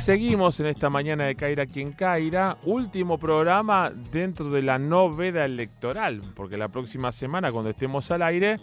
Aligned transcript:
seguimos 0.00 0.58
en 0.60 0.66
esta 0.66 0.88
mañana 0.88 1.26
de 1.26 1.34
Caira 1.34 1.66
quien 1.66 1.92
Caira, 1.92 2.56
último 2.64 3.18
programa 3.18 3.90
dentro 3.90 4.50
de 4.50 4.62
la 4.62 4.78
no 4.78 5.14
veda 5.14 5.44
electoral, 5.44 6.22
porque 6.34 6.56
la 6.56 6.68
próxima 6.68 7.12
semana 7.12 7.52
cuando 7.52 7.70
estemos 7.70 8.10
al 8.10 8.22
aire 8.22 8.56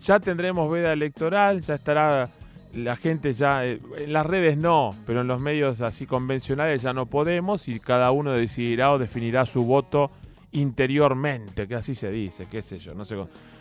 ya 0.00 0.18
tendremos 0.18 0.70
veda 0.70 0.94
electoral, 0.94 1.60
ya 1.60 1.74
estará 1.74 2.30
la 2.72 2.96
gente 2.96 3.34
ya, 3.34 3.66
eh, 3.66 3.80
en 3.98 4.12
las 4.14 4.24
redes 4.24 4.56
no, 4.56 4.94
pero 5.06 5.20
en 5.20 5.26
los 5.26 5.40
medios 5.40 5.82
así 5.82 6.06
convencionales 6.06 6.80
ya 6.80 6.94
no 6.94 7.04
podemos 7.04 7.68
y 7.68 7.80
cada 7.80 8.10
uno 8.10 8.32
decidirá 8.32 8.92
o 8.92 8.98
definirá 8.98 9.44
su 9.44 9.64
voto 9.64 10.10
interiormente, 10.52 11.68
que 11.68 11.74
así 11.74 11.94
se 11.94 12.10
dice, 12.10 12.46
qué 12.50 12.62
sé 12.62 12.78
yo, 12.78 12.94
no 12.94 13.04
sé. 13.04 13.14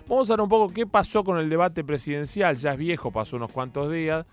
Vamos 0.07 0.29
a 0.29 0.33
ver 0.33 0.41
un 0.41 0.49
poco 0.49 0.73
qué 0.73 0.87
pasó 0.87 1.25
con 1.25 1.37
el 1.39 1.49
debate 1.49 1.83
presidencial, 1.83 2.55
ya 2.55 2.71
es 2.71 2.77
viejo, 2.77 3.11
pasó 3.11 3.35
unos 3.35 3.51
cuantos 3.51 3.91
días. 3.91 4.25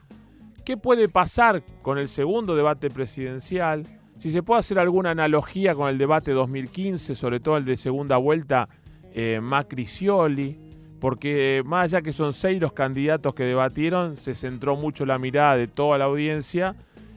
¿Qué 0.65 0.79
puede 0.79 1.11
pasar 1.11 1.63
con 1.83 1.99
el 1.99 2.09
segundo 2.09 2.57
debate 2.57 2.89
presidencial? 2.89 3.87
Si 4.17 4.31
se 4.31 4.43
puede 4.43 4.61
hacer 4.61 4.79
alguna 4.79 5.11
analogía 5.11 5.75
con 5.75 5.91
el 5.91 5.99
debate 5.99 6.33
2015, 6.33 7.15
sobre 7.15 7.39
todo 7.39 7.59
el 7.59 7.67
de 7.67 7.77
segunda 7.77 8.17
vuelta 8.17 8.71
eh, 9.13 9.41
Macri-Scioli, 9.43 10.57
porque 11.01 11.63
más 11.67 11.85
allá 11.93 12.01
que 12.01 12.15
son 12.15 12.33
seis 12.33 12.63
los 12.63 12.73
candidatos 12.73 13.35
que 13.35 13.45
debatieron, 13.45 14.17
se 14.17 14.35
centró 14.35 14.75
mucho 14.75 15.05
la 15.05 15.19
mirada 15.19 15.59
de 15.59 15.67
toda 15.67 15.99
la 15.99 16.07
audiencia 16.07 16.75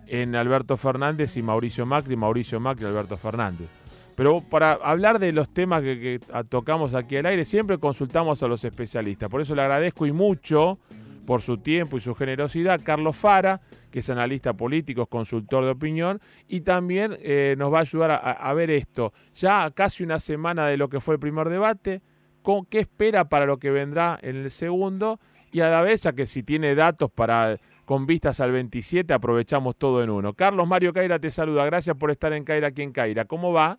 en 0.07 0.35
Alberto 0.35 0.75
Fernández 0.75 1.37
y 1.37 1.41
Mauricio 1.41 1.85
Macri, 1.85 2.17
Mauricio 2.17 2.59
Macri 2.59 2.83
y 2.83 2.87
Alberto 2.89 3.15
Fernández. 3.15 3.69
Pero 4.17 4.41
para 4.41 4.73
hablar 4.73 5.19
de 5.19 5.31
los 5.31 5.53
temas 5.53 5.83
que 5.83 6.19
tocamos 6.49 6.95
aquí 6.95 7.15
al 7.15 7.27
aire, 7.27 7.45
siempre 7.45 7.77
consultamos 7.77 8.43
a 8.43 8.47
los 8.49 8.65
especialistas. 8.65 9.29
Por 9.29 9.39
eso 9.39 9.55
le 9.55 9.61
agradezco 9.61 10.05
y 10.05 10.11
mucho 10.11 10.79
por 11.27 11.41
su 11.41 11.57
tiempo 11.57 11.97
y 11.97 11.99
su 11.99 12.15
generosidad, 12.15 12.79
Carlos 12.81 13.17
Fara, 13.17 13.59
que 13.91 13.99
es 13.99 14.09
analista 14.09 14.53
político, 14.53 15.07
consultor 15.07 15.65
de 15.65 15.71
opinión, 15.71 16.21
y 16.47 16.61
también 16.61 17.17
eh, 17.19 17.55
nos 17.57 17.71
va 17.71 17.79
a 17.79 17.81
ayudar 17.81 18.21
a, 18.23 18.53
ver 18.53 18.71
esto. 18.71 19.11
Ya 19.33 19.69
casi 19.71 20.05
una 20.05 20.19
semana 20.19 20.67
de 20.67 20.77
lo 20.77 20.87
que 20.87 21.01
fue 21.01 21.15
el 21.15 21.19
primer 21.19 21.49
debate, 21.49 22.01
con 22.41 22.65
qué 22.65 22.79
espera 22.79 23.27
para 23.27 23.45
lo 23.45 23.59
que 23.59 23.71
vendrá 23.71 24.17
en 24.21 24.37
el 24.37 24.49
segundo, 24.49 25.19
y 25.51 25.59
a 25.59 25.69
la 25.69 25.81
vez 25.81 26.05
a 26.05 26.13
que 26.13 26.27
si 26.27 26.43
tiene 26.43 26.75
datos 26.75 27.11
para 27.11 27.57
con 27.83 28.05
vistas 28.05 28.39
al 28.39 28.53
27, 28.53 29.13
aprovechamos 29.13 29.75
todo 29.75 30.01
en 30.01 30.09
uno. 30.09 30.33
Carlos 30.33 30.65
Mario 30.65 30.93
Caira 30.93 31.19
te 31.19 31.29
saluda, 31.29 31.65
gracias 31.65 31.97
por 31.97 32.09
estar 32.09 32.31
en 32.31 32.45
Caira 32.45 32.69
aquí 32.69 32.83
en 32.83 32.93
Caira. 32.93 33.25
¿Cómo 33.25 33.51
va? 33.51 33.77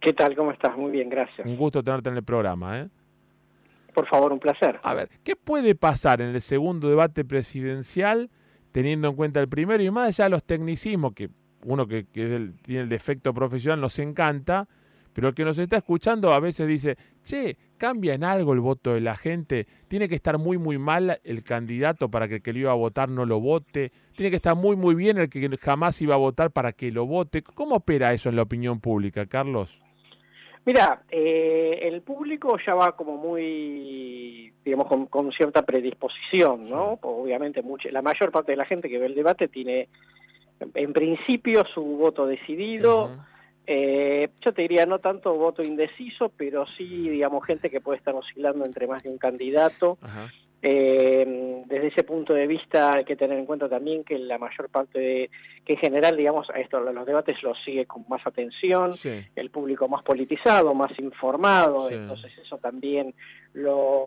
¿Qué 0.00 0.12
tal? 0.12 0.34
¿Cómo 0.34 0.50
estás? 0.50 0.76
Muy 0.76 0.90
bien, 0.90 1.08
gracias. 1.08 1.46
Un 1.46 1.56
gusto 1.56 1.82
tenerte 1.84 2.08
en 2.08 2.16
el 2.16 2.24
programa, 2.24 2.80
¿eh? 2.80 2.88
Por 3.96 4.06
favor, 4.08 4.30
un 4.30 4.38
placer. 4.38 4.78
A 4.82 4.92
ver, 4.92 5.08
¿qué 5.24 5.36
puede 5.36 5.74
pasar 5.74 6.20
en 6.20 6.34
el 6.34 6.42
segundo 6.42 6.90
debate 6.90 7.24
presidencial 7.24 8.28
teniendo 8.70 9.08
en 9.08 9.16
cuenta 9.16 9.40
el 9.40 9.48
primero 9.48 9.82
y 9.82 9.90
más 9.90 10.08
allá 10.08 10.24
de 10.24 10.30
los 10.32 10.44
tecnicismos, 10.44 11.14
que 11.14 11.30
uno 11.64 11.86
que, 11.88 12.04
tiene 12.04 12.82
el 12.82 12.88
defecto 12.90 13.32
profesional 13.32 13.80
nos 13.80 13.98
encanta, 13.98 14.68
pero 15.14 15.28
el 15.28 15.34
que 15.34 15.46
nos 15.46 15.56
está 15.56 15.78
escuchando 15.78 16.34
a 16.34 16.40
veces 16.40 16.68
dice, 16.68 16.98
che, 17.22 17.56
¿cambia 17.78 18.12
en 18.12 18.22
algo 18.22 18.52
el 18.52 18.60
voto 18.60 18.92
de 18.92 19.00
la 19.00 19.16
gente? 19.16 19.66
¿Tiene 19.88 20.10
que 20.10 20.16
estar 20.16 20.36
muy, 20.36 20.58
muy 20.58 20.76
mal 20.76 21.18
el 21.24 21.42
candidato 21.42 22.10
para 22.10 22.28
que 22.28 22.34
el 22.34 22.42
que 22.42 22.52
lo 22.52 22.58
iba 22.58 22.72
a 22.72 22.74
votar 22.74 23.08
no 23.08 23.24
lo 23.24 23.40
vote? 23.40 23.92
¿Tiene 24.14 24.28
que 24.28 24.36
estar 24.36 24.54
muy, 24.54 24.76
muy 24.76 24.94
bien 24.94 25.16
el 25.16 25.30
que 25.30 25.48
jamás 25.56 26.02
iba 26.02 26.16
a 26.16 26.18
votar 26.18 26.50
para 26.50 26.72
que 26.72 26.92
lo 26.92 27.06
vote? 27.06 27.40
¿Cómo 27.40 27.76
opera 27.76 28.12
eso 28.12 28.28
en 28.28 28.36
la 28.36 28.42
opinión 28.42 28.78
pública, 28.78 29.24
Carlos? 29.24 29.80
Mira, 30.66 31.00
eh, 31.08 31.78
el 31.82 32.02
público 32.02 32.58
ya 32.66 32.74
va 32.74 32.96
como 32.96 33.16
muy, 33.16 34.52
digamos, 34.64 34.88
con, 35.08 35.30
cierta 35.30 35.62
predisposición, 35.62 36.68
¿no? 36.68 36.98
Obviamente, 37.02 37.62
mucha, 37.62 37.88
la 37.92 38.02
mayor 38.02 38.32
parte 38.32 38.50
de 38.50 38.56
la 38.56 38.64
gente 38.64 38.88
que 38.88 38.98
ve 38.98 39.06
el 39.06 39.14
debate 39.14 39.46
tiene, 39.46 39.88
en 40.74 40.92
principio, 40.92 41.64
su 41.72 41.82
voto 41.82 42.26
decidido. 42.26 43.12
eh, 43.64 44.28
yo 44.44 44.52
te 44.52 44.62
diría, 44.62 44.86
no 44.86 44.98
tanto 44.98 45.34
voto 45.34 45.62
indeciso, 45.62 46.32
pero 46.36 46.66
sí, 46.76 47.10
digamos, 47.10 47.46
gente 47.46 47.70
que 47.70 47.80
puede 47.80 47.98
estar 47.98 48.16
oscilando 48.16 48.64
entre 48.64 48.88
más 48.88 49.04
de 49.04 49.10
un 49.10 49.18
candidato. 49.18 49.98
Eh, 50.68 51.62
desde 51.66 51.86
ese 51.86 52.02
punto 52.02 52.34
de 52.34 52.48
vista 52.48 52.92
hay 52.92 53.04
que 53.04 53.14
tener 53.14 53.38
en 53.38 53.46
cuenta 53.46 53.68
también 53.68 54.02
que 54.02 54.18
la 54.18 54.36
mayor 54.36 54.68
parte 54.68 54.98
de, 54.98 55.30
que 55.64 55.74
en 55.74 55.78
general, 55.78 56.16
digamos, 56.16 56.50
a 56.50 56.58
esto 56.58 56.80
los 56.80 57.06
debates 57.06 57.40
los 57.44 57.56
sigue 57.64 57.86
con 57.86 58.04
más 58.08 58.26
atención, 58.26 58.90
el 59.36 59.50
público 59.50 59.86
más 59.86 60.02
politizado, 60.02 60.74
más 60.74 60.90
informado, 60.98 61.88
entonces 61.88 62.32
eso 62.42 62.58
también 62.58 63.14
lo, 63.52 64.06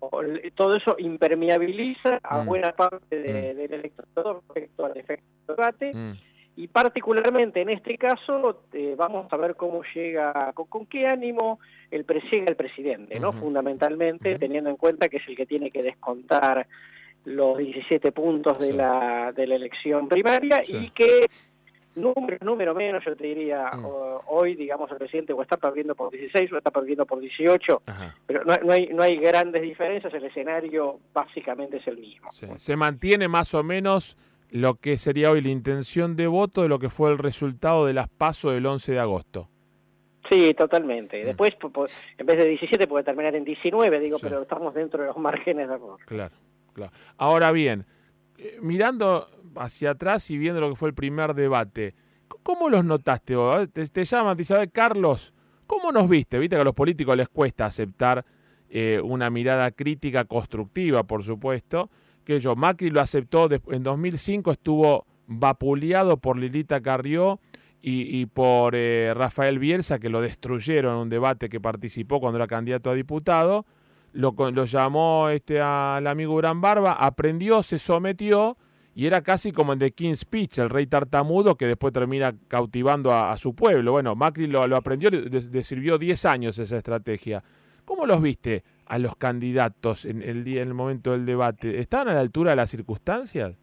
todo 0.54 0.76
eso 0.76 0.96
impermeabiliza 0.98 2.20
a 2.22 2.42
mm. 2.42 2.46
buena 2.46 2.72
parte 2.72 3.18
mm. 3.18 3.56
del 3.56 3.72
electorado 3.72 4.42
respecto 4.46 4.84
al 4.84 4.98
efecto 4.98 5.54
debate. 5.54 5.92
Mm 5.94 6.29
y 6.60 6.68
particularmente 6.68 7.62
en 7.62 7.70
este 7.70 7.96
caso 7.96 8.64
eh, 8.74 8.94
vamos 8.94 9.32
a 9.32 9.36
ver 9.38 9.56
cómo 9.56 9.80
llega, 9.94 10.52
con, 10.52 10.84
qué 10.84 11.06
ánimo 11.06 11.58
el 11.90 12.04
llega 12.04 12.44
el 12.48 12.56
presidente, 12.56 13.18
¿no? 13.18 13.32
Fundamentalmente, 13.32 14.38
teniendo 14.38 14.68
en 14.68 14.76
cuenta 14.76 15.08
que 15.08 15.16
es 15.16 15.22
el 15.26 15.36
que 15.36 15.46
tiene 15.46 15.70
que 15.70 15.82
descontar 15.82 16.66
los 17.24 17.56
17 17.56 18.12
puntos 18.12 18.58
de, 18.58 18.74
la, 18.74 19.32
de 19.34 19.46
la 19.46 19.54
elección 19.54 20.06
primaria 20.06 20.60
y 20.68 20.90
que 20.90 21.30
número, 21.94 22.36
número 22.42 22.74
menos, 22.74 23.02
yo 23.06 23.16
te 23.16 23.24
diría, 23.24 23.70
mm. 23.74 23.86
hoy, 24.26 24.54
digamos, 24.54 24.90
el 24.90 24.98
presidente 24.98 25.32
o 25.32 25.40
está 25.40 25.56
perdiendo 25.56 25.94
por 25.94 26.10
16 26.10 26.52
o 26.52 26.58
está 26.58 26.70
perdiendo 26.70 27.06
por 27.06 27.20
18, 27.20 27.82
pero 28.26 28.44
no, 28.44 28.54
no, 28.62 28.72
hay, 28.72 28.88
no 28.88 29.02
hay 29.02 29.16
grandes 29.16 29.62
diferencias, 29.62 30.12
el 30.12 30.24
escenario 30.24 31.00
básicamente 31.14 31.78
es 31.78 31.86
el 31.86 31.96
mismo. 31.96 32.28
Se 32.30 32.76
mantiene 32.76 33.28
más 33.28 33.54
o 33.54 33.62
menos 33.62 34.18
lo 34.50 34.74
que 34.74 34.98
sería 34.98 35.30
hoy 35.30 35.40
la 35.40 35.50
intención 35.50 36.16
de 36.16 36.26
voto 36.26 36.62
de 36.62 36.68
lo 36.68 36.78
que 36.78 36.90
fue 36.90 37.10
el 37.10 37.18
resultado 37.18 37.86
de 37.86 37.94
las 37.94 38.08
PASO 38.08 38.50
del 38.50 38.66
11 38.66 38.92
de 38.92 38.98
agosto. 38.98 39.48
Sí, 40.28 40.54
totalmente. 40.54 41.22
Mm. 41.22 41.26
Después, 41.26 41.56
en 42.18 42.26
vez 42.26 42.38
de 42.38 42.46
17, 42.46 42.86
puede 42.86 43.04
terminar 43.04 43.34
en 43.34 43.44
19, 43.44 44.00
digo, 44.00 44.18
pero 44.20 44.42
estamos 44.42 44.74
dentro 44.74 45.00
de 45.00 45.08
los 45.08 45.16
márgenes 45.18 45.68
de 45.68 45.74
error. 45.74 45.98
Claro, 46.06 46.34
claro. 46.72 46.92
Ahora 47.16 47.52
bien, 47.52 47.84
eh, 48.38 48.58
mirando 48.60 49.26
hacia 49.56 49.90
atrás 49.90 50.30
y 50.30 50.38
viendo 50.38 50.60
lo 50.60 50.70
que 50.70 50.76
fue 50.76 50.88
el 50.88 50.94
primer 50.94 51.34
debate, 51.34 51.94
¿cómo 52.42 52.68
los 52.68 52.84
notaste 52.84 53.34
Te, 53.72 53.86
te 53.86 54.04
llaman, 54.04 54.36
te 54.36 54.42
dicen, 54.42 54.70
Carlos, 54.72 55.34
¿cómo 55.66 55.92
nos 55.92 56.08
viste? 56.08 56.38
Viste 56.38 56.56
que 56.56 56.62
a 56.62 56.64
los 56.64 56.74
políticos 56.74 57.16
les 57.16 57.28
cuesta 57.28 57.66
aceptar 57.66 58.24
eh, 58.68 59.00
una 59.02 59.30
mirada 59.30 59.70
crítica, 59.72 60.24
constructiva, 60.24 61.02
por 61.04 61.24
supuesto 61.24 61.90
que 62.34 62.40
yo, 62.40 62.54
Macri 62.54 62.90
lo 62.90 63.00
aceptó, 63.00 63.48
en 63.50 63.82
2005 63.82 64.52
estuvo 64.52 65.04
vapuleado 65.26 66.16
por 66.16 66.38
Lilita 66.38 66.80
Carrió 66.80 67.40
y, 67.82 68.26
por 68.26 68.74
eh, 68.76 69.12
Rafael 69.14 69.58
Bielsa, 69.58 69.98
que 69.98 70.10
lo 70.10 70.20
destruyeron 70.20 70.94
en 70.94 71.00
un 71.00 71.08
debate 71.08 71.48
que 71.48 71.60
participó 71.60 72.20
cuando 72.20 72.36
era 72.36 72.46
candidato 72.46 72.90
a 72.90 72.94
diputado. 72.94 73.64
Lo, 74.12 74.34
llamó 74.64 75.28
este, 75.30 75.60
al 75.60 76.06
amigo 76.06 76.36
Gran 76.36 76.60
Barba, 76.60 76.92
aprendió, 76.92 77.62
se 77.62 77.78
sometió 77.78 78.56
y 78.94 79.06
era 79.06 79.22
casi 79.22 79.50
como 79.50 79.72
en 79.72 79.78
The 79.78 79.92
King's 79.92 80.20
Speech, 80.20 80.58
el 80.58 80.68
rey 80.68 80.86
tartamudo 80.86 81.56
que 81.56 81.66
después 81.66 81.92
termina 81.92 82.34
cautivando 82.48 83.14
a, 83.14 83.36
su 83.38 83.54
pueblo. 83.54 83.92
Bueno, 83.92 84.14
Macri 84.14 84.46
lo, 84.46 84.62
aprendió, 84.76 85.10
le, 85.10 85.64
sirvió 85.64 85.96
10 85.96 86.24
años 86.26 86.58
esa 86.58 86.76
estrategia. 86.76 87.42
¿Cómo 87.84 88.04
los 88.04 88.20
viste 88.20 88.62
a 88.90 88.98
los 88.98 89.14
candidatos 89.14 90.04
en 90.04 90.20
el 90.20 90.42
día, 90.42 90.62
en 90.62 90.68
el 90.68 90.74
momento 90.74 91.12
del 91.12 91.24
debate? 91.24 91.78
¿Estaban 91.78 92.08
a 92.08 92.14
la 92.14 92.20
altura 92.20 92.50
de 92.50 92.56
las 92.56 92.70
circunstancias? 92.70 93.56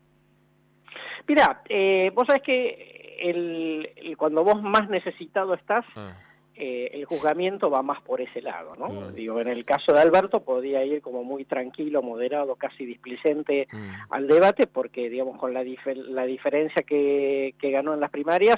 Mira, 1.27 1.61
eh, 1.67 2.11
vos 2.15 2.25
sabés 2.27 2.41
que 2.43 3.17
el, 3.19 4.15
cuando 4.17 4.45
vos 4.45 4.63
más 4.63 4.89
necesitado 4.89 5.53
estás, 5.53 5.83
ah. 5.97 6.13
eh, 6.55 6.91
el 6.93 7.03
juzgamiento 7.03 7.69
va 7.69 7.81
más 7.81 8.01
por 8.03 8.21
ese 8.21 8.41
lado, 8.41 8.77
¿no? 8.77 9.11
Digo, 9.11 9.41
en 9.41 9.49
el 9.49 9.65
caso 9.65 9.91
de 9.91 9.99
Alberto 9.99 10.45
podía 10.45 10.85
ir 10.85 11.01
como 11.01 11.25
muy 11.25 11.43
tranquilo, 11.43 12.01
moderado, 12.01 12.55
casi 12.55 12.85
displicente 12.85 13.67
mm. 13.69 14.13
al 14.13 14.27
debate, 14.27 14.65
porque, 14.65 15.09
digamos, 15.09 15.37
con 15.37 15.53
la, 15.53 15.61
la 16.07 16.25
diferencia 16.25 16.83
que, 16.83 17.53
que, 17.59 17.71
ganó 17.71 17.93
en 17.95 17.99
las 17.99 18.11
primarias, 18.11 18.55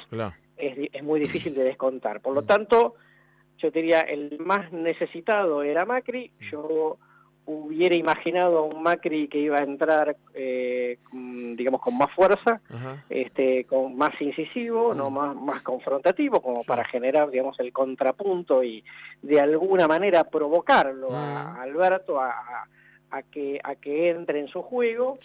es, 0.56 0.90
es, 0.94 1.04
muy 1.04 1.20
difícil 1.20 1.56
de 1.56 1.64
descontar. 1.64 2.22
Por 2.22 2.36
lo 2.36 2.44
mm. 2.44 2.46
tanto 2.46 2.94
yo 3.62 3.72
diría 3.72 4.02
el 4.02 4.38
más 4.40 4.72
necesitado 4.72 5.64
era 5.64 5.86
Macri, 5.86 6.32
mm. 6.40 6.44
yo 6.52 6.98
hubiera 7.46 7.96
imaginado 7.96 8.60
a 8.60 8.62
un 8.62 8.84
Macri 8.84 9.28
que 9.28 9.40
iba 9.40 9.58
a 9.58 9.64
entrar, 9.64 10.16
eh, 10.36 11.00
digamos, 11.12 11.82
con 11.82 11.98
más 11.98 12.12
fuerza, 12.12 12.62
este, 13.10 13.66
con 13.66 13.98
más 13.98 14.12
incisivo, 14.22 14.94
no 14.94 15.10
mm. 15.10 15.14
más, 15.14 15.36
más 15.36 15.62
confrontativo, 15.64 16.42
como 16.42 16.64
para 16.64 16.86
generar, 16.86 17.30
digamos, 17.32 17.60
el 17.60 17.74
contrapunto 17.74 18.64
y 18.64 18.84
de 19.24 19.40
alguna 19.40 19.88
manera 19.88 20.26
provocarlo 20.26 21.10
a, 21.12 21.56
mm. 21.56 21.60
Alberto 21.62 22.22
a, 22.22 22.68
a, 23.10 23.24
que 23.24 23.60
a 23.64 23.76
que 23.76 24.10
entre 24.10 24.40
en 24.40 24.48
su 24.48 24.62
juego. 24.62 25.18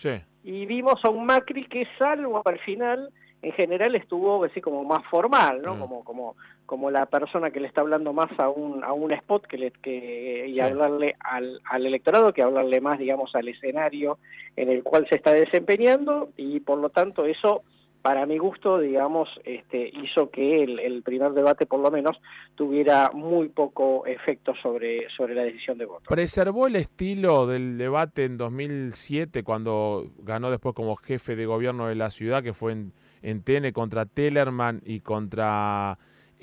Y 0.43 0.67
vimos 0.67 1.05
a 1.05 1.11
un 1.11 1.27
Macri 1.27 1.67
que 1.67 1.87
salvo 1.99 2.41
al 2.43 2.59
final 2.61 3.11
en 3.45 3.53
general 3.53 3.95
estuvo 3.95 4.43
así 4.45 4.61
como 4.63 4.85
más 4.85 5.05
formal, 5.11 5.61
¿no? 5.63 5.79
Como, 5.79 6.03
como, 6.03 6.35
como 6.65 6.91
la 6.91 7.05
persona 7.05 7.51
que 7.51 7.61
le 7.61 7.69
está 7.69 7.83
hablando 7.83 8.15
más 8.15 8.31
a 8.39 8.49
un, 8.49 8.83
a 8.83 8.93
un 8.95 9.13
spot 9.13 9.47
que 9.47 9.59
le, 9.59 9.71
que, 9.71 10.47
y 10.49 10.61
hablarle 10.61 11.15
al, 11.21 11.61
al 11.65 11.85
electorado 11.85 12.33
que 12.33 12.43
hablarle 12.43 12.81
más, 12.81 12.99
digamos, 12.99 13.35
al 13.35 13.49
escenario 13.49 14.19
en 14.57 14.71
el 14.71 14.83
cual 14.83 15.07
se 15.11 15.17
está 15.17 15.33
desempeñando 15.33 16.31
y 16.39 16.61
por 16.61 16.79
lo 16.79 16.89
tanto 16.89 17.27
eso 17.27 17.63
para 18.05 18.27
mi 18.27 18.37
gusto, 18.37 18.81
digamos, 18.81 19.31
este, 19.45 19.89
hizo 19.89 20.29
que 20.29 20.63
el, 20.63 21.03
primer 21.03 21.33
debate, 21.33 21.65
por 21.65 21.81
lo 21.81 21.91
menos, 21.91 22.21
tuviera 22.55 23.11
muy 23.15 23.49
poco 23.49 24.05
efecto 24.05 24.53
sobre, 24.63 25.09
sobre 25.17 25.35
la 25.35 25.45
decisión 25.45 25.79
de 25.79 25.87
voto. 25.87 26.11
¿Preservó 26.11 26.67
el 26.67 26.77
estilo 26.77 27.47
del 27.47 27.79
debate 27.79 28.27
en 28.27 28.37
2007, 28.37 29.43
cuando 29.43 30.11
ganó 30.19 30.51
después 30.51 30.75
como 30.75 30.97
jefe 30.97 31.35
de 31.35 31.47
gobierno 31.47 31.89
de 31.89 31.95
la 31.95 32.11
ciudad, 32.11 32.43
que 32.43 32.53
fue 32.53 32.73
en, 32.73 32.93
en 33.23 33.43
TN 33.43 33.73
contra 33.73 34.05
Tellerman 34.05 34.83
y 34.85 35.01
contra 35.01 35.97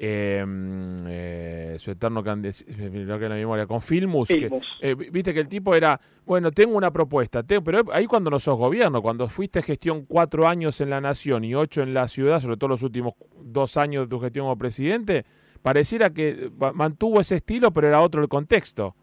Em, 0.04 1.06
eh, 1.08 1.76
su 1.78 1.92
eterno 1.92 2.24
que 2.24 2.32
la 2.32 3.36
memoria, 3.36 3.68
con 3.68 3.82
Filmus. 3.82 4.32
Eh, 4.32 4.96
viste 4.96 5.34
que 5.34 5.42
el 5.42 5.48
tipo 5.48 5.76
era, 5.76 6.00
bueno, 6.26 6.52
tengo 6.52 6.76
una 6.76 6.92
propuesta, 6.92 7.44
pero 7.44 7.84
ahí 7.92 8.08
cuando 8.08 8.32
no 8.32 8.40
sos 8.40 8.58
gobierno, 8.58 9.02
cuando 9.02 9.28
fuiste 9.28 9.62
gestión 9.62 10.06
cuatro 10.08 10.48
años 10.48 10.82
en 10.82 10.90
la 10.90 11.02
nación 11.02 11.44
y 11.44 11.54
ocho 11.54 11.84
en 11.84 11.94
la 11.94 12.08
ciudad, 12.08 12.40
sobre 12.40 12.58
todo 12.58 12.70
los 12.70 12.82
últimos 12.82 13.14
dos 13.44 13.78
años 13.78 14.06
de 14.06 14.10
tu 14.10 14.20
gestión 14.20 14.46
como 14.46 14.58
presidente, 14.58 15.26
pareciera 15.62 16.10
que 16.10 16.50
mantuvo 16.74 17.20
ese 17.20 17.36
estilo, 17.36 17.72
pero 17.72 17.88
era 17.88 18.02
otro 18.02 18.24
el 18.24 18.28
contexto. 18.28 18.96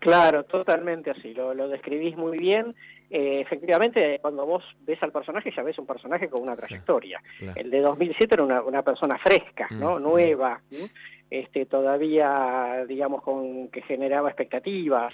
Claro, 0.00 0.44
totalmente 0.44 1.10
así, 1.10 1.34
lo, 1.34 1.54
lo 1.54 1.68
describís 1.68 2.16
muy 2.16 2.38
bien. 2.38 2.74
Eh, 3.08 3.40
efectivamente, 3.40 4.18
cuando 4.20 4.44
vos 4.44 4.64
ves 4.80 5.00
al 5.02 5.12
personaje, 5.12 5.52
ya 5.56 5.62
ves 5.62 5.78
un 5.78 5.86
personaje 5.86 6.28
con 6.28 6.42
una 6.42 6.54
trayectoria. 6.54 7.22
El 7.54 7.70
de 7.70 7.80
2007 7.80 8.34
era 8.34 8.42
una, 8.42 8.62
una 8.62 8.82
persona 8.82 9.16
fresca, 9.18 9.68
¿no? 9.70 9.98
Mm, 9.98 10.02
Nueva, 10.02 10.60
este 11.30 11.66
todavía, 11.66 12.84
digamos, 12.88 13.22
con 13.22 13.68
que 13.68 13.82
generaba 13.82 14.28
expectativas. 14.28 15.12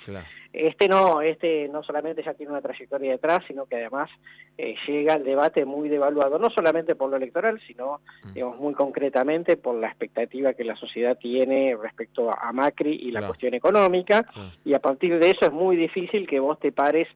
Este 0.53 0.89
no, 0.89 1.23
este 1.23 1.69
no 1.69 1.83
solamente 1.83 2.23
ya 2.23 2.35
tiene 2.35 2.53
una 2.53 2.61
trayectoria 2.61 3.13
detrás, 3.13 3.43
sino 3.47 3.67
que 3.67 3.77
además 3.77 4.11
eh, 4.59 4.75
llega 4.87 5.15
al 5.15 5.25
debate 5.25 5.65
muy 5.65 5.89
devaluado, 5.89 6.39
no 6.39 6.51
solamente 6.51 6.95
por 6.95 7.11
lo 7.11 7.17
electoral, 7.17 7.61
sino, 7.67 8.01
mm. 8.25 8.33
digamos, 8.35 8.59
muy 8.59 8.75
concretamente 8.75 9.57
por 9.57 9.75
la 9.75 9.89
expectativa 9.89 10.55
que 10.55 10.65
la 10.65 10.77
sociedad 10.77 11.17
tiene 11.19 11.77
respecto 11.81 12.31
a 12.31 12.53
Macri 12.53 12.95
y 12.95 13.11
la 13.11 13.27
cuestión 13.27 13.55
económica. 13.55 14.27
Y 14.65 14.75
a 14.75 14.81
partir 14.81 15.19
de 15.19 15.31
eso 15.31 15.47
es 15.47 15.53
muy 15.53 15.77
difícil 15.77 16.27
que 16.27 16.41
vos 16.41 16.59
te 16.59 16.73
pares 16.73 17.09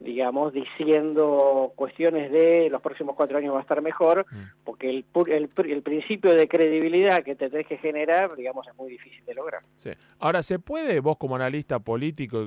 digamos, 0.00 0.52
diciendo 0.52 1.72
cuestiones 1.74 2.30
de 2.30 2.68
los 2.70 2.80
próximos 2.80 3.16
cuatro 3.16 3.38
años 3.38 3.54
va 3.54 3.58
a 3.58 3.62
estar 3.62 3.82
mejor, 3.82 4.26
mm. 4.30 4.64
porque 4.64 4.90
el, 4.90 5.04
el, 5.26 5.50
el, 5.70 5.82
principio 5.82 6.34
de 6.34 6.46
credibilidad 6.46 7.22
que 7.24 7.34
te 7.34 7.50
tenés 7.50 7.66
que 7.66 7.78
generar, 7.78 8.36
digamos, 8.36 8.66
es 8.68 8.76
muy 8.76 8.90
difícil 8.90 9.24
de 9.24 9.34
lograr. 9.34 9.62
Sí. 9.76 9.90
Ahora, 10.18 10.42
¿se 10.42 10.58
puede, 10.58 11.00
vos 11.00 11.16
como 11.16 11.36
analista 11.36 11.80
político, 11.80 12.46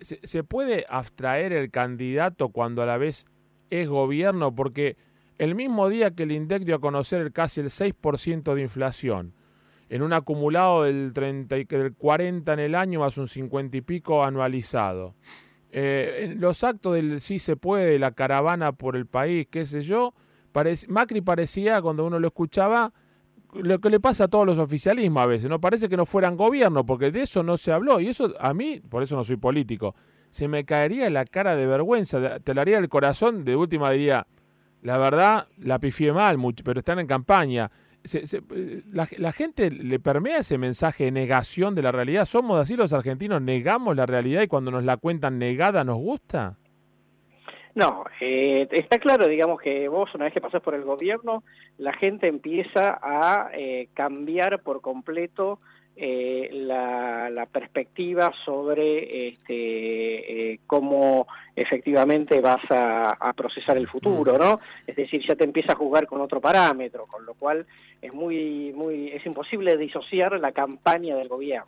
se, 0.00 0.18
se 0.26 0.42
puede 0.42 0.86
abstraer 0.88 1.52
el 1.52 1.70
candidato 1.70 2.48
cuando 2.48 2.82
a 2.82 2.86
la 2.86 2.98
vez 2.98 3.26
es 3.70 3.88
gobierno? 3.88 4.54
Porque 4.54 4.96
el 5.38 5.54
mismo 5.54 5.88
día 5.88 6.10
que 6.10 6.24
el 6.24 6.32
INDEC 6.32 6.64
dio 6.64 6.76
a 6.76 6.80
conocer 6.80 7.22
el 7.22 7.32
casi 7.32 7.60
el 7.60 7.68
6% 7.68 8.54
de 8.54 8.60
inflación, 8.60 9.34
en 9.88 10.02
un 10.02 10.12
acumulado 10.12 10.82
del, 10.82 11.12
30, 11.14 11.56
del 11.56 11.94
40 11.94 12.52
en 12.52 12.58
el 12.58 12.74
año 12.74 13.00
más 13.00 13.16
un 13.18 13.28
50 13.28 13.76
y 13.76 13.80
pico 13.80 14.24
anualizado, 14.24 15.14
eh, 15.70 16.34
los 16.38 16.64
actos 16.64 16.94
del 16.94 17.20
sí 17.20 17.38
se 17.38 17.56
puede, 17.56 17.98
la 17.98 18.12
caravana 18.12 18.72
por 18.72 18.96
el 18.96 19.06
país, 19.06 19.46
qué 19.50 19.66
sé 19.66 19.82
yo, 19.82 20.14
Macri 20.88 21.20
parecía, 21.20 21.80
cuando 21.82 22.04
uno 22.04 22.18
lo 22.18 22.28
escuchaba, 22.28 22.92
lo 23.54 23.78
que 23.78 23.90
le 23.90 24.00
pasa 24.00 24.24
a 24.24 24.28
todos 24.28 24.46
los 24.46 24.58
oficialismos 24.58 25.22
a 25.22 25.26
veces, 25.26 25.48
¿no? 25.48 25.60
Parece 25.60 25.88
que 25.88 25.96
no 25.96 26.06
fueran 26.06 26.36
gobierno, 26.36 26.84
porque 26.84 27.10
de 27.10 27.22
eso 27.22 27.42
no 27.42 27.56
se 27.56 27.72
habló. 27.72 28.00
Y 28.00 28.08
eso 28.08 28.34
a 28.38 28.52
mí, 28.52 28.80
por 28.80 29.02
eso 29.02 29.16
no 29.16 29.24
soy 29.24 29.36
político, 29.36 29.94
se 30.30 30.48
me 30.48 30.64
caería 30.64 31.08
la 31.10 31.24
cara 31.24 31.56
de 31.56 31.66
vergüenza, 31.66 32.40
te 32.40 32.54
la 32.54 32.62
haría 32.62 32.78
el 32.78 32.88
corazón, 32.88 33.44
de 33.44 33.56
última 33.56 33.90
diría, 33.90 34.26
la 34.82 34.98
verdad, 34.98 35.48
la 35.58 35.78
pifié 35.78 36.12
mal, 36.12 36.38
mucho, 36.38 36.62
pero 36.64 36.80
están 36.80 36.98
en 36.98 37.06
campaña 37.06 37.70
la, 38.92 39.32
gente 39.32 39.70
le 39.70 39.98
permea 39.98 40.38
ese 40.38 40.58
mensaje 40.58 41.04
de 41.04 41.12
negación 41.12 41.74
de 41.74 41.82
la 41.82 41.92
realidad. 41.92 42.24
¿Somos 42.24 42.60
así 42.60 42.76
los 42.76 42.92
argentinos? 42.92 43.42
¿Negamos 43.42 43.96
la 43.96 44.06
realidad 44.06 44.42
y 44.42 44.48
cuando 44.48 44.70
nos 44.70 44.84
la 44.84 44.96
cuentan 44.96 45.38
negada 45.38 45.84
nos 45.84 45.98
gusta? 45.98 46.56
No, 47.74 48.04
eh, 48.20 48.66
está 48.72 48.98
claro, 48.98 49.28
digamos 49.28 49.60
que 49.60 49.86
vos 49.88 50.12
una 50.14 50.24
vez 50.24 50.34
que 50.34 50.40
pasás 50.40 50.60
por 50.60 50.74
el 50.74 50.82
gobierno, 50.82 51.44
la 51.76 51.92
gente 51.92 52.28
empieza 52.28 52.98
a 53.00 53.50
eh, 53.52 53.88
cambiar 53.94 54.62
por 54.62 54.80
completo 54.80 55.60
eh, 56.00 56.48
la, 56.52 57.28
la, 57.28 57.46
perspectiva 57.46 58.32
sobre 58.44 59.28
este, 59.28 60.52
eh, 60.52 60.60
cómo 60.64 61.26
efectivamente 61.56 62.40
vas 62.40 62.62
a, 62.70 63.32
procesar 63.36 63.76
el 63.76 63.88
futuro, 63.88 64.38
¿no? 64.38 64.60
Es 64.86 64.94
decir, 64.94 65.20
ya 65.26 65.34
te 65.34 65.42
empieza 65.42 65.72
a 65.72 65.76
jugar 65.76 66.06
con 66.06 66.20
otro 66.20 66.40
parámetro, 66.40 67.06
con 67.06 67.26
lo 67.26 67.34
cual 67.34 67.66
es 68.00 68.14
muy, 68.14 68.72
muy, 68.76 69.08
es 69.08 69.26
imposible 69.26 69.76
disociar 69.76 70.38
la 70.38 70.52
campaña 70.52 71.16
del 71.16 71.26
gobierno. 71.26 71.66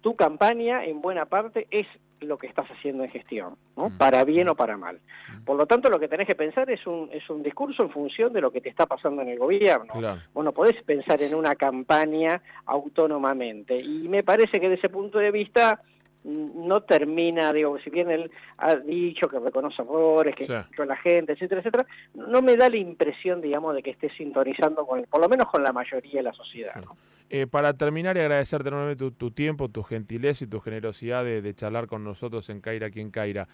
Tu 0.00 0.16
campaña, 0.16 0.84
en 0.84 1.00
buena 1.00 1.26
parte, 1.26 1.68
es 1.70 1.86
lo 2.22 2.36
que 2.36 2.46
estás 2.46 2.66
haciendo 2.70 3.04
en 3.04 3.10
gestión, 3.10 3.56
¿no? 3.76 3.90
Para 3.96 4.24
bien 4.24 4.48
o 4.48 4.54
para 4.54 4.76
mal. 4.76 5.00
Por 5.44 5.56
lo 5.56 5.66
tanto, 5.66 5.90
lo 5.90 5.98
que 5.98 6.08
tenés 6.08 6.26
que 6.26 6.34
pensar 6.34 6.70
es 6.70 6.86
un, 6.86 7.08
es 7.12 7.28
un 7.30 7.42
discurso 7.42 7.82
en 7.82 7.90
función 7.90 8.32
de 8.32 8.40
lo 8.40 8.50
que 8.50 8.60
te 8.60 8.68
está 8.68 8.86
pasando 8.86 9.22
en 9.22 9.28
el 9.28 9.38
gobierno. 9.38 9.92
Vos 10.32 10.44
no 10.44 10.52
podés 10.52 10.82
pensar 10.82 11.22
en 11.22 11.34
una 11.34 11.54
campaña 11.54 12.40
autónomamente. 12.66 13.78
Y 13.80 14.08
me 14.08 14.22
parece 14.22 14.60
que 14.60 14.68
desde 14.68 14.86
ese 14.86 14.88
punto 14.88 15.18
de 15.18 15.30
vista 15.30 15.80
no 16.24 16.82
termina, 16.82 17.52
digo, 17.52 17.78
si 17.80 17.90
bien 17.90 18.10
él 18.10 18.30
ha 18.58 18.76
dicho 18.76 19.28
que 19.28 19.38
reconoce 19.38 19.82
errores, 19.82 20.36
que 20.36 20.46
sí. 20.46 20.52
la 20.52 20.96
gente, 20.96 21.32
etcétera, 21.32 21.60
etcétera, 21.60 21.86
no 22.14 22.42
me 22.42 22.56
da 22.56 22.68
la 22.68 22.76
impresión, 22.76 23.40
digamos, 23.40 23.74
de 23.74 23.82
que 23.82 23.90
esté 23.90 24.08
sintonizando 24.08 24.86
con, 24.86 25.02
por 25.04 25.20
lo 25.20 25.28
menos 25.28 25.48
con 25.48 25.62
la 25.62 25.72
mayoría 25.72 26.20
de 26.20 26.22
la 26.22 26.32
sociedad. 26.32 26.80
Eh, 27.28 27.46
para 27.46 27.72
terminar 27.74 28.16
y 28.16 28.20
agradecerte 28.20 28.70
nuevamente 28.70 29.10
tu, 29.10 29.30
tiempo, 29.30 29.68
tu 29.68 29.82
gentileza 29.82 30.44
y 30.44 30.48
tu 30.48 30.60
generosidad 30.60 31.24
de, 31.24 31.54
charlar 31.54 31.86
con 31.86 32.04
nosotros 32.04 32.48
en 32.50 32.60
Caira, 32.60 32.88
aquí 32.88 33.00
en 33.00 33.10
Caira. 33.10 33.48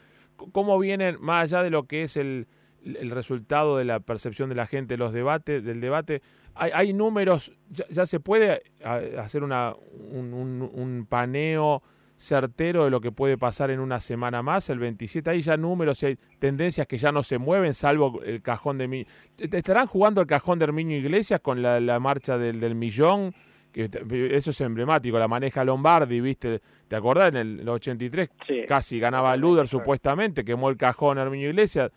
¿Cómo 0.53 0.79
vienen, 0.79 1.17
más 1.20 1.44
allá 1.44 1.62
de 1.62 1.70
lo 1.70 1.85
que 1.85 2.03
es 2.03 2.17
el, 2.17 2.47
resultado 2.85 3.76
de 3.76 3.85
la 3.85 4.00
percepción 4.00 4.49
de 4.49 4.55
la 4.55 4.67
gente, 4.67 4.97
los 4.97 5.12
debates, 5.12 5.65
del 5.65 5.81
debate, 5.81 6.23
hay, 6.55 6.93
números, 6.93 7.53
ya, 7.70 8.05
se 8.05 8.19
puede 8.19 8.62
hacer 8.82 9.44
una, 9.44 9.75
un 9.75 11.06
paneo 11.09 11.82
certero 12.19 12.85
de 12.85 12.91
lo 12.91 13.00
que 13.00 13.12
puede 13.12 13.38
pasar 13.38 13.70
en 13.70 13.79
una 13.79 14.00
semana 14.00 14.43
más, 14.43 14.69
el 14.70 14.81
27. 14.81 15.31
Hay 15.31 15.41
ya 15.41 15.56
números 15.56 16.03
y 16.03 16.06
hay 16.06 16.19
tendencias 16.41 16.87
que 16.87 16.99
ya 16.99 17.12
no 17.12 17.23
se 17.23 17.38
mueven, 17.38 17.75
salvo 17.75 18.20
el 18.23 18.43
cajón 18.43 18.76
de 18.76 18.88
mi 18.88 19.06
¿Estarán 19.39 19.87
jugando 19.87 20.20
el 20.20 20.27
cajón 20.27 20.58
de 20.58 20.65
Herminio 20.65 20.98
Iglesias 20.98 21.41
con 21.41 21.63
la, 21.63 22.01
marcha 22.01 22.37
del, 22.37 22.58
del, 22.58 22.75
millón? 22.75 23.32
Que 23.72 23.89
eso 24.32 24.51
es 24.51 24.60
emblemático, 24.60 25.19
la 25.19 25.29
maneja 25.29 25.65
Lombardi, 25.65 26.20
¿viste? 26.20 26.60
¿Te 26.89 26.96
acordás? 26.96 27.29
En 27.29 27.37
el 27.37 27.69
83 27.69 28.31
casi 28.67 28.98
ganaba 28.98 29.37
Luder 29.37 29.69
supuestamente, 29.69 30.44
quemó 30.44 30.70
el 30.70 30.77
cajón 30.77 31.19
Herminio 31.19 31.51
Iglesias 31.51 31.93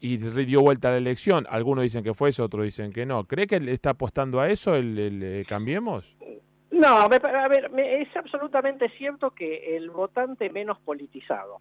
y 0.00 0.16
dio 0.16 0.62
vuelta 0.62 0.88
a 0.88 0.92
la 0.92 0.98
elección. 0.98 1.46
Algunos 1.50 1.82
dicen 1.82 2.02
que 2.02 2.14
fue 2.14 2.30
eso, 2.30 2.44
otros 2.44 2.64
dicen 2.64 2.92
que 2.92 3.04
no. 3.04 3.24
¿Cree 3.24 3.46
que 3.46 3.56
está 3.70 3.90
apostando 3.90 4.40
a 4.40 4.48
eso 4.48 4.74
el, 4.74 4.98
el 4.98 5.22
eh, 5.22 5.44
Cambiemos? 5.46 6.16
No, 6.76 6.88
a 6.88 7.08
ver, 7.08 7.70
es 7.78 8.14
absolutamente 8.16 8.90
cierto 8.98 9.30
que 9.30 9.76
el 9.76 9.90
votante 9.90 10.50
menos 10.50 10.78
politizado, 10.78 11.60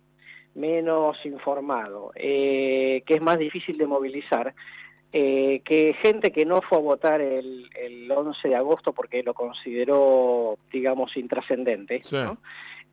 menos 0.56 1.18
informado, 1.26 2.12
eh, 2.16 3.02
que 3.06 3.14
es 3.16 3.22
más 3.22 3.38
difícil 3.38 3.78
de 3.78 3.88
movilizar, 3.88 4.54
eh, 5.14 5.62
que 5.64 5.94
gente 6.02 6.32
que 6.32 6.46
no 6.46 6.62
fue 6.62 6.78
a 6.80 6.82
votar 6.82 7.22
el, 7.22 7.70
el 7.80 8.12
11 8.12 8.50
de 8.50 8.56
agosto 8.56 8.92
porque 8.92 9.24
lo 9.24 9.34
consideró, 9.34 10.58
digamos, 10.72 11.16
intrascendente, 11.16 12.02
¿no? 12.12 12.38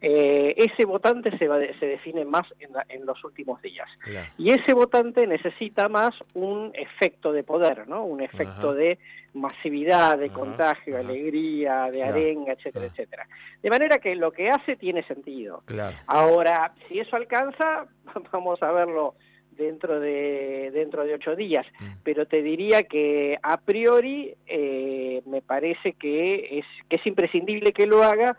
Eh, 0.05 0.55
ese 0.57 0.85
votante 0.85 1.31
se, 1.39 1.49
se 1.79 1.87
define 1.87 2.25
más 2.25 2.43
en, 2.59 3.07
los 3.07 3.23
últimos 3.23 3.63
días. 3.63 3.89
Y 4.37 4.51
ese 4.51 4.75
votante 4.75 5.29
necesita 5.29 5.89
más 5.89 6.11
un 6.35 6.73
efecto 6.75 7.33
de 7.33 7.45
poder, 7.45 7.87
¿no? 7.87 8.05
Un 8.05 8.21
efecto 8.21 8.75
de 8.75 8.99
masividad, 9.33 10.19
de 10.19 10.31
contagio, 10.31 10.95
de 10.97 11.01
alegría, 11.01 11.89
de 11.93 12.03
arenga, 12.03 12.53
etcétera, 12.55 12.87
etcétera. 12.87 13.29
De 13.63 13.71
manera 13.71 13.99
que 13.99 14.17
lo 14.17 14.33
que 14.33 14.51
hace 14.51 14.75
tiene 14.75 15.05
sentido. 15.05 15.63
Ahora, 16.07 16.73
si 16.89 16.99
eso 16.99 17.15
alcanza, 17.15 17.87
vamos 18.33 18.61
a 18.61 18.73
verlo 18.73 19.15
dentro 19.57 20.01
de 20.01 20.71
dentro 20.73 21.05
de 21.05 21.13
ocho 21.13 21.37
días 21.37 21.67
mm. 21.79 21.99
pero 22.03 22.25
te 22.25 22.41
diría 22.41 22.85
que 22.85 23.39
a 23.43 23.59
priori 23.59 24.35
eh, 24.47 25.21
me 25.27 25.43
parece 25.43 25.93
que 25.93 26.59
es 26.59 26.65
que 26.89 26.97
es 26.97 27.07
imprescindible 27.07 27.75
que 27.75 27.87
lo 27.87 28.03
haga 28.03 28.35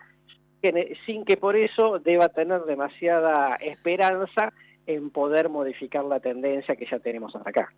sin 1.06 1.24
que 1.24 1.36
por 1.36 1.56
eso 1.56 1.98
deba 1.98 2.28
tener 2.28 2.62
demasiada 2.62 3.56
esperanza 3.56 4.52
en 4.86 5.10
poder 5.10 5.48
modificar 5.48 6.04
la 6.04 6.20
tendencia 6.20 6.76
que 6.76 6.86
ya 6.90 6.98
tenemos 6.98 7.34
hasta 7.34 7.50
acá. 7.50 7.72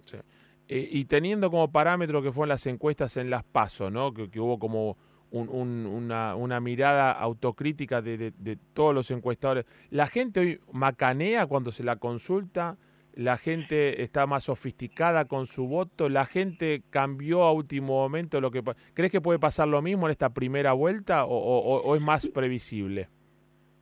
Eh, 0.69 0.89
y 0.91 1.05
teniendo 1.05 1.51
como 1.51 1.71
parámetro 1.71 2.23
que 2.23 2.33
fueron 2.33 2.49
las 2.49 2.67
encuestas 2.67 3.17
en 3.17 3.31
las 3.31 3.45
PASO, 3.45 3.91
¿no? 3.91 4.13
que, 4.13 4.41
hubo 4.41 4.59
como 4.59 4.97
una, 5.31 6.61
mirada 6.61 7.13
autocrítica 7.13 8.03
de, 8.03 8.59
todos 8.73 8.95
los 8.95 9.11
encuestadores, 9.11 9.65
¿la 9.91 10.07
gente 10.07 10.41
hoy 10.41 10.61
macanea 10.73 11.47
cuando 11.47 11.71
se 11.71 11.85
la 11.85 11.97
consulta? 11.97 12.77
La 13.17 13.39
gente 13.39 14.03
está 14.03 14.27
más 14.27 14.45
sofisticada 14.45 15.25
con 15.25 15.47
su 15.47 15.67
voto, 15.67 16.11
la 16.11 16.27
gente 16.27 16.83
cambió 16.91 17.45
a 17.45 17.53
último 17.53 17.95
momento 17.95 18.43
lo 18.43 18.51
que... 18.51 18.63
¿Crees 18.93 19.11
que 19.11 19.23
puede 19.23 19.39
pasar 19.39 19.69
lo 19.69 19.81
mismo 19.81 20.07
en 20.07 20.11
esta 20.13 20.29
primera 20.29 20.75
vuelta 20.75 21.25
o, 21.25 21.97
es 21.97 22.03
más 22.03 22.27
previsible? 22.27 23.09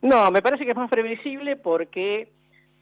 No, 0.01 0.31
me 0.31 0.41
parece 0.41 0.63
que 0.63 0.71
es 0.71 0.77
más 0.77 0.89
previsible 0.89 1.57
porque, 1.57 2.31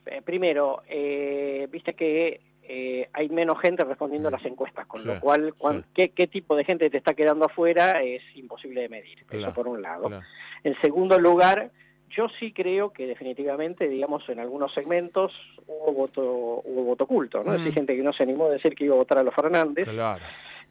eh, 0.05 0.21
primero, 0.23 0.83
eh, 0.87 1.67
viste 1.71 1.95
que 1.95 2.41
eh, 2.61 3.09
hay 3.13 3.29
menos 3.29 3.59
gente 3.59 3.83
respondiendo 3.83 4.27
a 4.27 4.31
las 4.31 4.45
encuestas, 4.45 4.85
con 4.85 5.03
lo 5.05 5.19
cual, 5.19 5.55
¿qué, 5.95 6.27
tipo 6.27 6.55
de 6.55 6.65
gente 6.65 6.91
te 6.91 6.97
está 6.97 7.15
quedando 7.15 7.45
afuera 7.45 8.03
es 8.03 8.21
imposible 8.35 8.81
de 8.81 8.89
medir, 8.89 9.25
eso 9.27 9.53
por 9.53 9.67
un 9.67 9.81
lado. 9.81 10.21
En 10.63 10.79
segundo 10.81 11.17
lugar, 11.17 11.71
yo 12.15 12.27
sí 12.39 12.51
creo 12.51 12.91
que 12.91 13.07
definitivamente, 13.07 13.87
digamos, 13.87 14.27
en 14.29 14.39
algunos 14.39 14.73
segmentos 14.73 15.31
hubo 15.67 15.93
voto, 15.93 16.61
hubo 16.63 16.83
voto 16.83 17.03
oculto, 17.05 17.43
¿no? 17.43 17.53
Es 17.53 17.59
decir, 17.59 17.71
mm. 17.71 17.75
gente 17.75 17.95
que 17.95 18.03
no 18.03 18.13
se 18.13 18.23
animó 18.23 18.45
a 18.45 18.51
decir 18.51 18.75
que 18.75 18.85
iba 18.85 18.95
a 18.95 18.99
votar 18.99 19.17
a 19.17 19.23
los 19.23 19.33
Fernández. 19.33 19.87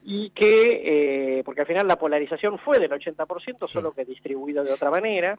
Y 0.05 0.31
que, 0.31 1.37
eh, 1.39 1.43
porque 1.45 1.61
al 1.61 1.67
final 1.67 1.87
la 1.87 1.97
polarización 1.97 2.59
fue 2.59 2.77
del 2.77 2.91
80%, 2.91 3.67
solo 3.67 3.93
que 3.93 4.03
distribuido 4.03 4.63
de 4.63 4.73
otra 4.73 4.91
manera. 4.91 5.37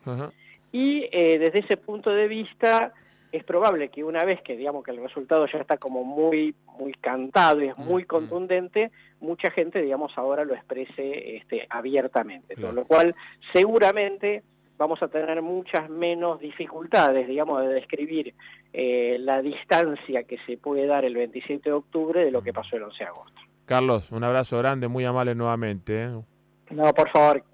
Y 0.73 1.07
eh, 1.13 1.39
desde 1.39 1.61
ese 1.61 1.77
punto 1.77 2.11
de 2.11 2.29
vista, 2.29 2.93
es 3.31 3.45
probable 3.45 3.89
que 3.89 4.05
una 4.05 4.25
vez 4.25 4.41
que 4.43 4.57
digamos 4.57 4.85
que 4.85 4.93
el 4.93 5.03
resultado 5.03 5.47
ya 5.47 5.59
está 5.59 5.77
como 5.77 6.05
muy 6.05 6.55
muy 6.79 6.93
cantado 6.95 7.63
y 7.63 7.69
es 7.69 7.77
muy 7.77 8.03
mm, 8.03 8.07
mm. 8.07 8.09
contundente, 8.09 8.91
mucha 9.21 9.51
gente 9.51 9.83
digamos 9.83 10.13
ahora 10.17 10.45
lo 10.45 10.55
exprese 10.55 11.37
este 11.37 11.67
abiertamente, 11.69 12.55
con 12.55 12.77
lo 12.77 12.85
cual 12.85 13.15
seguramente 13.53 14.45
vamos 14.77 15.03
a 15.03 15.09
tener 15.09 15.41
muchas 15.43 15.89
menos 15.89 16.41
dificultades, 16.41 17.29
digamos, 17.29 17.63
de 17.63 17.69
describir 17.69 18.35
eh, 18.73 19.17
la 19.21 19.41
distancia 19.43 20.25
que 20.25 20.39
se 20.47 20.57
puede 20.57 20.87
dar 20.87 21.05
el 21.05 21.15
27 21.15 21.69
de 21.69 21.73
octubre 21.73 22.25
de 22.25 22.31
lo 22.31 22.43
que 22.43 22.53
pasó 22.53 22.77
el 22.77 22.85
11 22.85 22.99
de 22.99 23.05
agosto. 23.05 23.41
Carlos, 23.67 24.13
un 24.13 24.25
abrazo 24.25 24.59
grande, 24.59 24.89
muy 24.89 25.05
amable 25.05 25.35
nuevamente. 25.35 26.05
¿eh? 26.05 26.23
No, 26.71 26.93
por 26.93 27.09
favor. 27.11 27.45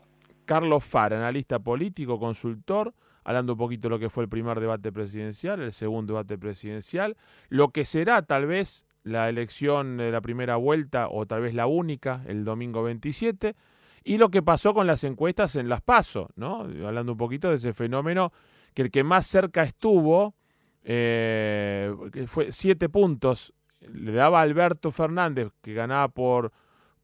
Carlos 0.45 0.85
Far, 0.85 1.15
analista 1.15 1.61
político, 1.61 2.19
consultor, 2.19 2.93
hablando 3.23 3.53
un 3.53 3.59
poquito 3.59 3.89
de 3.89 3.91
lo 3.91 3.99
que 4.01 4.11
fue 4.11 4.25
el 4.25 4.29
primer 4.29 4.59
debate 4.59 4.91
presidencial, 4.91 5.61
el 5.61 5.73
segundo 5.73 6.15
debate 6.15 6.39
presidencial, 6.39 7.17
lo 7.49 7.69
que 7.69 7.85
será 7.85 8.23
tal 8.23 8.47
vez 8.47 8.87
la 9.05 9.29
elección 9.29 9.97
de 9.97 10.11
la 10.11 10.21
primera 10.21 10.57
vuelta 10.57 11.09
o 11.09 11.27
tal 11.27 11.43
vez 11.43 11.55
la 11.55 11.67
única 11.67 12.23
el 12.27 12.45
domingo 12.45 12.83
27 12.83 13.55
y 14.03 14.19
lo 14.19 14.31
que 14.31 14.43
pasó 14.43 14.75
con 14.75 14.87
las 14.87 15.05
encuestas 15.05 15.57
en 15.57 15.69
las 15.69 15.83
PASO, 15.83 16.31
¿no? 16.37 16.61
Hablando 16.61 17.13
un 17.13 17.19
poquito 17.19 17.51
de 17.51 17.57
ese 17.57 17.73
fenómeno, 17.73 18.33
que 18.75 18.83
el 18.83 18.91
que 18.91 19.05
más 19.05 19.27
cerca 19.27 19.63
estuvo, 19.63 20.35
eh, 20.83 21.95
fue 22.27 22.53
siete 22.53 22.89
puntos, 22.89 23.53
le 23.81 24.13
daba 24.13 24.41
a 24.41 24.43
Alberto 24.43 24.91
Fernández, 24.91 25.49
que 25.63 25.75
ganaba 25.75 26.09
por, 26.09 26.53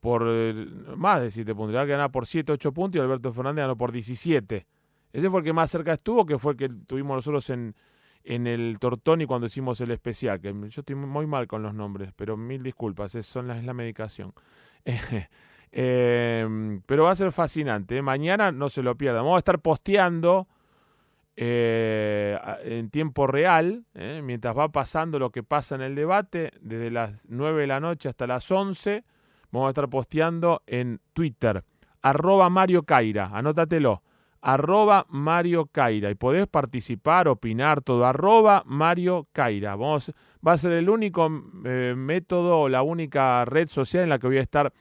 por 0.00 0.24
eh, 0.26 0.66
más 0.96 1.20
de 1.20 1.30
siete 1.30 1.54
puntos, 1.54 1.80
que 1.80 1.86
ganaba 1.86 2.10
por 2.10 2.26
siete, 2.26 2.52
ocho 2.52 2.72
puntos, 2.72 2.98
y 2.98 3.02
Alberto 3.02 3.32
Fernández 3.32 3.62
ganó 3.62 3.76
por 3.76 3.92
17. 3.92 4.66
Ese 5.12 5.30
fue 5.30 5.40
el 5.40 5.44
que 5.44 5.52
más 5.52 5.70
cerca 5.70 5.92
estuvo, 5.92 6.24
que 6.26 6.38
fue 6.38 6.52
el 6.52 6.58
que 6.58 6.68
tuvimos 6.68 7.16
nosotros 7.16 7.48
en, 7.50 7.74
en 8.24 8.46
el 8.46 8.78
Tortoni 8.78 9.26
cuando 9.26 9.46
hicimos 9.46 9.80
el 9.80 9.90
especial, 9.90 10.40
que 10.40 10.52
yo 10.68 10.80
estoy 10.80 10.94
muy 10.94 11.26
mal 11.26 11.46
con 11.46 11.62
los 11.62 11.74
nombres, 11.74 12.12
pero 12.16 12.36
mil 12.36 12.62
disculpas, 12.62 13.14
es, 13.14 13.26
son 13.26 13.48
la, 13.48 13.58
es 13.58 13.64
la 13.64 13.74
medicación. 13.74 14.32
Em, 15.78 16.80
pero 16.86 17.04
va 17.04 17.10
a 17.10 17.14
ser 17.14 17.32
fascinante. 17.32 17.98
¿eh? 17.98 18.02
Mañana 18.02 18.50
no 18.50 18.70
se 18.70 18.82
lo 18.82 18.96
pierdan. 18.96 19.24
Vamos 19.24 19.36
a 19.36 19.40
estar 19.40 19.58
posteando 19.58 20.48
eh, 21.36 22.38
en 22.64 22.88
tiempo 22.88 23.26
real, 23.26 23.84
¿eh? 23.92 24.22
mientras 24.24 24.56
va 24.56 24.70
pasando 24.70 25.18
lo 25.18 25.28
que 25.28 25.42
pasa 25.42 25.74
en 25.74 25.82
el 25.82 25.94
debate, 25.94 26.52
desde 26.62 26.90
las 26.90 27.26
9 27.28 27.60
de 27.60 27.66
la 27.66 27.78
noche 27.78 28.08
hasta 28.08 28.26
las 28.26 28.50
11. 28.50 29.04
Vamos 29.52 29.66
a 29.66 29.68
estar 29.68 29.90
posteando 29.90 30.62
en 30.66 30.98
Twitter, 31.12 31.62
arroba 32.00 32.48
Mario 32.48 32.84
Caira, 32.84 33.30
anótatelo, 33.34 34.02
arroba 34.40 35.04
Mario 35.10 35.66
Caira. 35.66 36.10
Y 36.10 36.14
podés 36.14 36.46
participar, 36.46 37.28
opinar, 37.28 37.82
todo, 37.82 38.06
arroba 38.06 38.62
Mario 38.64 39.28
Caira. 39.30 39.76
Vamos, 39.76 40.10
va 40.46 40.52
a 40.52 40.58
ser 40.58 40.72
el 40.72 40.88
único 40.88 41.28
método 41.28 42.60
o 42.60 42.68
la 42.70 42.80
única 42.80 43.44
red 43.44 43.68
social 43.68 44.04
en 44.04 44.08
la 44.08 44.18
que 44.18 44.26
voy 44.26 44.38
a 44.38 44.42
estar 44.42 44.72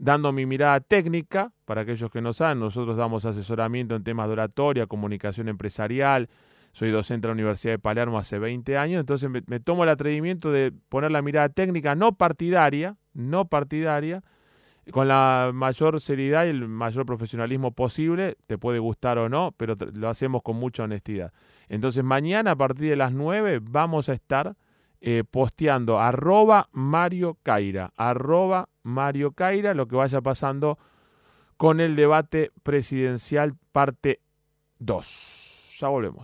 dando 0.00 0.32
mi 0.32 0.46
mirada 0.46 0.80
técnica, 0.80 1.52
para 1.66 1.82
aquellos 1.82 2.10
que 2.10 2.22
no 2.22 2.32
saben, 2.32 2.58
nosotros 2.58 2.96
damos 2.96 3.26
asesoramiento 3.26 3.94
en 3.94 4.02
temas 4.02 4.26
de 4.28 4.32
oratoria, 4.32 4.86
comunicación 4.86 5.48
empresarial, 5.48 6.30
soy 6.72 6.90
docente 6.90 7.26
de 7.26 7.28
la 7.28 7.34
Universidad 7.34 7.74
de 7.74 7.78
Palermo 7.78 8.18
hace 8.18 8.38
20 8.38 8.78
años, 8.78 9.00
entonces 9.00 9.28
me, 9.30 9.60
tomo 9.60 9.84
el 9.84 9.90
atrevimiento 9.90 10.50
de 10.50 10.72
poner 10.88 11.10
la 11.10 11.20
mirada 11.20 11.50
técnica 11.50 11.94
no 11.94 12.12
partidaria, 12.12 12.96
no 13.12 13.44
partidaria, 13.44 14.22
con 14.90 15.06
la 15.06 15.50
mayor 15.52 16.00
seriedad 16.00 16.46
y 16.46 16.48
el 16.48 16.66
mayor 16.66 17.04
profesionalismo 17.04 17.72
posible, 17.72 18.38
te 18.46 18.56
puede 18.56 18.78
gustar 18.78 19.18
o 19.18 19.28
no, 19.28 19.52
pero 19.56 19.76
lo 19.92 20.08
hacemos 20.08 20.42
con 20.42 20.56
mucha 20.56 20.84
honestidad. 20.84 21.32
Entonces 21.68 22.02
mañana 22.02 22.52
a 22.52 22.56
partir 22.56 22.88
de 22.88 22.96
las 22.96 23.12
9 23.12 23.60
vamos 23.62 24.08
a 24.08 24.14
estar 24.14 24.56
eh, 25.00 25.24
posteando 25.28 25.98
arroba 25.98 26.68
Mario 26.72 27.38
Caira, 27.42 27.92
arroba 27.96 28.68
Mario 28.82 29.32
Caira, 29.32 29.74
lo 29.74 29.86
que 29.86 29.96
vaya 29.96 30.20
pasando 30.20 30.78
con 31.56 31.80
el 31.80 31.96
debate 31.96 32.52
presidencial 32.62 33.54
parte 33.72 34.20
2. 34.78 35.76
Ya 35.78 35.88
volvemos. 35.88 36.18